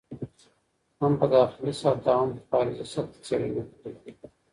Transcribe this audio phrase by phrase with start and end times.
[0.99, 4.11] هم په داخلي سطحه او هم په خارجي سطحه څېړنه کړې دي.